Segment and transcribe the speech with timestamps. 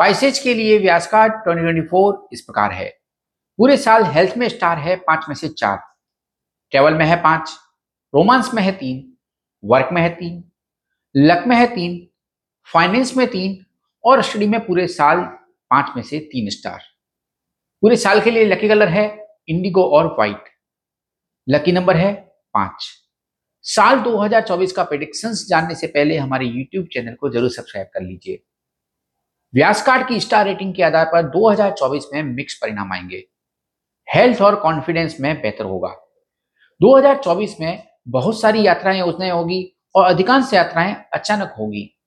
[0.00, 2.88] Pisces के लिए व्यास का 2024 इस प्रकार है।
[3.58, 5.76] पूरे साल हेल्थ में स्टार है पाँच में से चार।
[6.72, 7.50] ट्रेवल में है पाँच
[8.14, 9.02] रोमांस में है तीन
[9.62, 10.42] वर्क में है तीन
[11.14, 12.06] लक में है तीन
[12.68, 13.56] फाइनेंस में तीन
[14.04, 15.20] और स्टडी में पूरे साल
[15.70, 16.80] पाँच में से तीन स्टार
[17.82, 19.06] पूरे साल के लिए लकी कलर है
[19.48, 20.44] इंडिगो और व्हाइट
[21.46, 22.12] लकी नंबर है
[22.54, 22.86] पाँच।
[23.64, 28.42] साल 2024 का प्रेडिक्शंस जानने से पहले हमारे YouTube चैनल को ज़रूर सब्सक्राइब कर लीजिए।
[29.54, 33.24] व्यास कार्ड की स्टार रेटिंग के आधार पर 2024 में मिक्स परिणाम आएँगे।
[34.14, 35.88] हेल्थ और कॉन्फिडेंस में बेहतर होगा।
[36.80, 41.98] 2024 में बहुत सारी यात्राएँ उतने होगी और अधिकांश यात्राएँ अचानक होगी।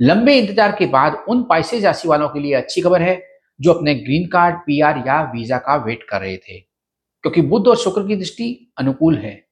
[0.00, 3.26] लंबे इंतज़ार के बाद उन पाइसेज राशि वालों के लिए अच्छी खबर है,
[3.60, 7.76] जो अपने ग्रीन कार्ड, पीआर या वीज़ा का वेट कर रहे थे, क्योंकि बुद्ध और
[7.76, 9.46] शुक्र की दृष्टि अनुकूल है।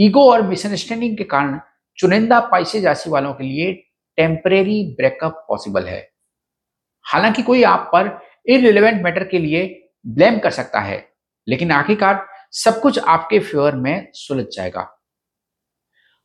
[0.00, 1.60] ईगो और मिसअंडरस्टैंडिंग के कारण
[1.96, 3.72] चुनिंदा पाइसेज राशि वालों के लिए
[4.16, 6.11] टेम्परेरी ब्रेकअप पॉसिबल है।
[7.06, 11.08] हालाँकि कोई आप पर इरिलेवेंट मैटर के लिए ब्लेम कर सकता है,
[11.48, 14.88] लेकिन आखिरकार सब कुछ आपके फेवर में सुलझ जाएगा।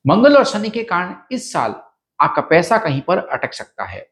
[0.06, 1.76] मंगल और शनि के कारण इस साल
[2.20, 4.08] आपका पैसा कहीं पर अटक सकता है।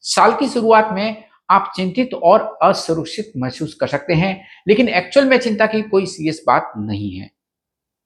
[0.00, 5.38] साल की शुरुआत में आप चिंतित और असुरक्षित महसूस कर सकते हैं, लेकिन एक्चुअल में
[5.38, 7.30] चिंता की कोई सीरियस बात नहीं है।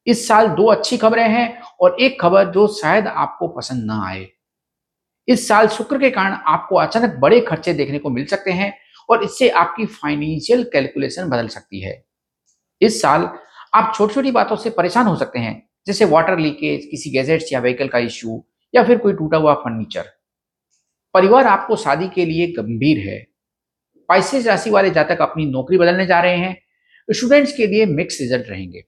[0.06, 4.26] इस साल दो अच्छी खबरें हैं और एक खबर जो शायद आपको पसंद ना आए।
[5.30, 8.72] इस साल शुक्र के कारण आपको अचानक बड़े खर्चे देखने को मिल सकते हैं
[9.08, 12.02] और इससे आपकी फाइनेंशियल कैलकुलेशन बदल सकती है।
[12.80, 13.28] इस साल
[13.74, 17.60] आप छोटी छोटी बातों से परेशान हो सकते हैं, जैसे वाटर लीकेज किसी गैजेट्स या
[17.60, 20.10] व्हीकल का इश्यू या फिर कोई टूटा हुआ फर्नीचर
[21.14, 23.18] परिवार आपको शादी के लिए गंभीर है।
[24.08, 26.56] पाइसेज राशि वाले जातक अपनी नौकरी बदलने जा रहे हैं।
[27.08, 28.82] स्टूडेंट्स के लिए मिक्स रिज़ल्ट रहेंगे।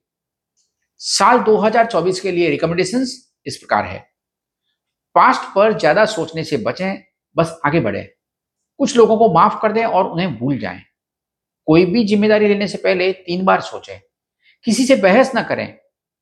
[1.00, 4.11] साल 2024 के लिए रिकमेंडेशंस इस प्रकार है।
[5.14, 7.02] पास्ट पर ज़्यादा सोचने से बचें,
[7.36, 8.02] बस आगे बढ़े।
[8.80, 10.80] कुछ लोगों को माफ़ कर दें और उन्हें भूल जाएँ।
[11.68, 13.98] कोई भी ज़िम्मेदारी लेने से पहले तीन बार सोचें।
[14.64, 15.74] किसी से बहस ना करें।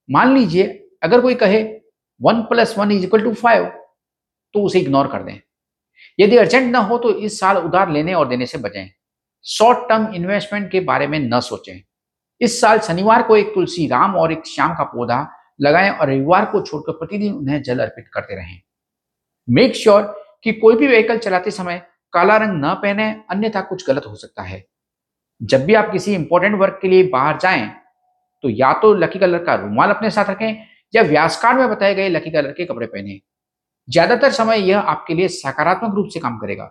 [0.09, 0.67] मान लीजिए,
[1.03, 1.63] अगर कोई कहे,
[2.21, 3.65] one plus one is equal to five
[4.55, 5.41] तो उसे इग्नोर कर दें।
[6.19, 8.89] यदि अर्जेंट ना हो तो इस साल उधार लेने और देने से बचें।
[9.45, 11.81] शॉर्ट टर्म इन्वेस्टमेंट के बारे में न सोचें।
[12.41, 15.27] इस साल शनिवार को एक तुलसी राम और एक श्याम का पौधा
[15.61, 18.61] लगाएँ और रविवार को छोड़कर प्रतिदिन उन्हें जल अर्पित करते रहें।
[19.51, 23.87] मेक श्योर sure कि कोई भी व्हीकल चलाते समय काला रंग न पहने, अन्यथा कुछ
[23.89, 24.65] गलत हो सकता है।
[25.41, 27.69] जब भी आप किसी इंपॉर्टेंट वर्क के लिए बाहर जाएँ
[28.45, 31.95] तो या तो लकी कलर का रुमाल अपने साथ रखें, या व्यास कार्ड में बताए
[31.95, 33.21] गए लकी कलर के कपड़े पहने।
[33.89, 36.71] ज़्यादातर समय यह आपके लिए सकारात्मक रूप से काम करेगा।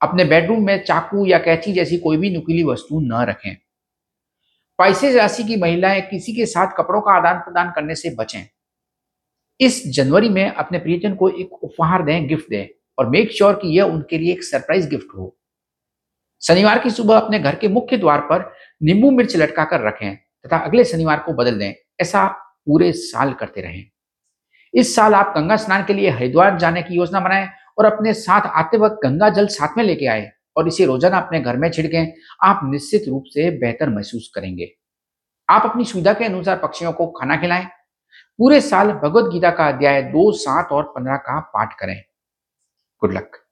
[0.00, 3.56] अपने बेडरूम में चाकू या कैची जैसी कोई भी नुकीली वस्तु न रखें।
[4.78, 8.42] पाइसेज राशि की महिलाएँ किसी के साथ कपड़ों का आदान प्रदान करने से बचें।
[9.60, 12.66] इस जनवरी में अपने प्रियजन को एक उपहार दें, गिफ्ट दें
[12.98, 15.34] और मेक श्योर कि यह उनके लिए एक सरप्राइज़ गिफ्ट हो।
[16.42, 18.50] शनिवार की सुबह अपने घर के मुख्य द्वार पर
[18.82, 22.26] नींबू मिर्च लटका कर रखें तथा अगले शनिवार को बदल दें, ऐसा
[22.66, 23.84] पूरे साल करते रहें।
[24.74, 27.48] इस साल आप गंगा स्नान के लिए हरिद्वार जाने की योजना बनाएँ
[27.78, 31.40] और अपने साथ आते वक्त गंगा जल साथ में लेके आए और इसे रोज़ाना अपने
[31.40, 34.70] घर में छिड़कें, आप निश्चित रूप से बेहतर महसूस करेंगे।
[35.48, 37.66] आप अपनी सुविधा के अनुसार पक्षियों को खाना खिलाएँ
[38.38, 42.02] पूरे साल भगवत गीता का अध्याय दो, सात और पंद्रह का पाठ करें।
[43.00, 43.47] Good luck